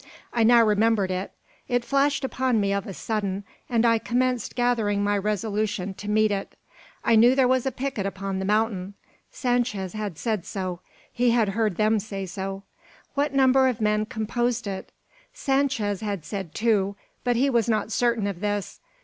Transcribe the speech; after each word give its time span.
I 0.33 0.41
now 0.41 0.63
remembered 0.65 1.11
it. 1.11 1.31
It 1.67 1.85
flashed 1.85 2.23
upon 2.23 2.59
me 2.59 2.73
of 2.73 2.87
a 2.87 2.93
sudden, 2.95 3.43
and 3.69 3.85
I 3.85 3.99
commenced 3.99 4.55
gathering 4.55 5.03
my 5.03 5.15
resolution 5.15 5.93
to 5.93 6.09
meet 6.09 6.31
it. 6.31 6.55
I 7.05 7.15
knew 7.15 7.35
there 7.35 7.47
was 7.47 7.67
a 7.67 7.71
picket 7.71 8.07
upon 8.07 8.39
the 8.39 8.45
mountain! 8.45 8.95
Sanchez 9.29 9.93
had 9.93 10.17
said 10.17 10.43
so; 10.43 10.79
he 11.13 11.29
had 11.29 11.49
heard 11.49 11.77
them 11.77 11.99
say 11.99 12.25
so. 12.25 12.63
What 13.13 13.35
number 13.35 13.67
of 13.67 13.79
men 13.79 14.07
composed 14.07 14.65
it? 14.65 14.91
Sanchez 15.35 16.01
had 16.01 16.25
said 16.25 16.55
two, 16.55 16.95
but 17.23 17.35
he 17.35 17.51
was 17.51 17.69
not 17.69 17.91
certain 17.91 18.25
of 18.25 18.39
this. 18.39 18.79